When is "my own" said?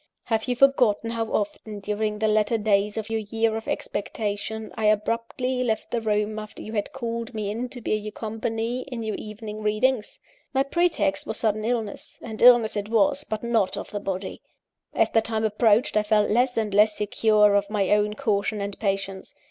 17.69-18.15